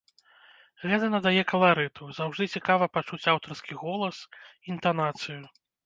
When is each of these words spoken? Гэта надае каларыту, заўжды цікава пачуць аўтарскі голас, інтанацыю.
Гэта 0.89 1.09
надае 1.15 1.43
каларыту, 1.51 2.09
заўжды 2.21 2.49
цікава 2.55 2.91
пачуць 2.99 3.23
аўтарскі 3.35 3.73
голас, 3.87 4.15
інтанацыю. 4.75 5.43